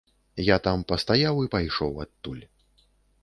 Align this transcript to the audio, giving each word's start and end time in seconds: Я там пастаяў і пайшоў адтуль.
Я 0.45 0.55
там 0.67 0.79
пастаяў 0.91 1.35
і 1.47 1.51
пайшоў 1.55 1.93
адтуль. 2.05 2.39